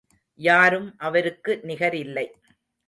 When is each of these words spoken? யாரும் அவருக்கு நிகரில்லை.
யாரும் 0.39 0.97
அவருக்கு 0.97 1.59
நிகரில்லை. 1.63 2.25